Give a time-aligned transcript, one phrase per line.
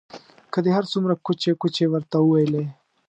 [0.51, 2.65] که دې هر څومره کوچې کوچې ورته وویلې.